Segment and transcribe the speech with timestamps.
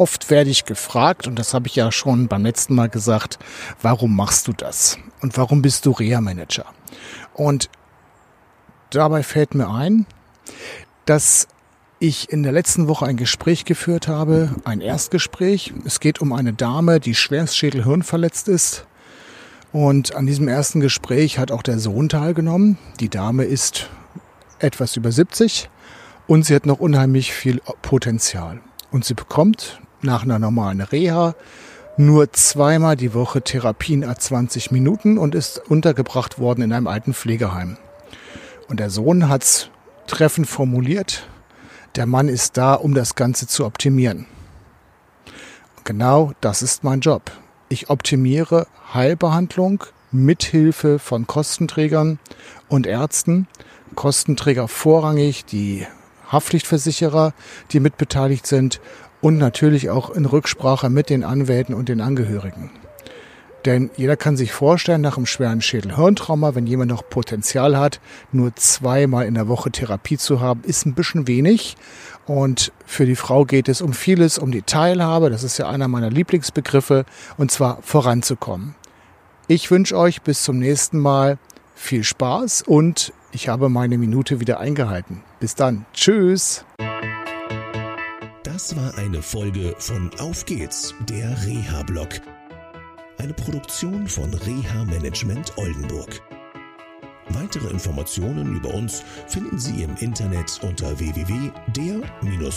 [0.00, 3.38] oft werde ich gefragt, und das habe ich ja schon beim letzten Mal gesagt,
[3.82, 4.98] warum machst du das?
[5.22, 6.64] Und warum bist du Reha-Manager?
[7.34, 7.68] Und
[8.88, 10.06] dabei fällt mir ein,
[11.04, 11.46] dass
[11.98, 15.74] ich in der letzten Woche ein Gespräch geführt habe, ein Erstgespräch.
[15.84, 18.86] Es geht um eine Dame, die verletzt ist.
[19.70, 22.78] Und an diesem ersten Gespräch hat auch der Sohn teilgenommen.
[23.00, 23.90] Die Dame ist
[24.60, 25.68] etwas über 70
[26.26, 28.60] und sie hat noch unheimlich viel Potenzial.
[28.90, 31.34] Und sie bekommt nach einer normalen Reha
[31.96, 37.12] nur zweimal die Woche Therapien a 20 Minuten und ist untergebracht worden in einem alten
[37.12, 37.76] Pflegeheim.
[38.68, 39.68] Und der Sohn hat es
[40.06, 41.28] treffend formuliert,
[41.96, 44.26] der Mann ist da, um das Ganze zu optimieren.
[45.76, 47.32] Und genau das ist mein Job.
[47.68, 52.18] Ich optimiere Heilbehandlung mithilfe von Kostenträgern
[52.68, 53.48] und Ärzten,
[53.94, 55.86] Kostenträger vorrangig die
[56.32, 57.34] Haftpflichtversicherer,
[57.72, 58.80] die mitbeteiligt sind
[59.20, 62.70] und natürlich auch in Rücksprache mit den Anwälten und den Angehörigen.
[63.66, 68.00] Denn jeder kann sich vorstellen, nach einem schweren Schädelhirntrauma, wenn jemand noch Potenzial hat,
[68.32, 71.76] nur zweimal in der Woche Therapie zu haben, ist ein bisschen wenig.
[72.26, 75.88] Und für die Frau geht es um vieles, um die Teilhabe, das ist ja einer
[75.88, 77.04] meiner Lieblingsbegriffe,
[77.36, 78.76] und zwar voranzukommen.
[79.46, 81.36] Ich wünsche euch bis zum nächsten Mal
[81.74, 85.22] viel Spaß und ich habe meine Minute wieder eingehalten.
[85.38, 85.86] Bis dann.
[85.92, 86.64] Tschüss.
[88.42, 92.08] Das war eine Folge von Auf geht's, der Reha-Blog.
[93.18, 96.20] Eine Produktion von Reha Management Oldenburg.
[97.28, 102.48] Weitere Informationen über uns finden Sie im Internet unter www.der-rehablog.de.